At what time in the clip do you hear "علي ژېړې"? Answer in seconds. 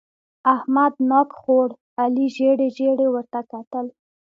2.01-2.67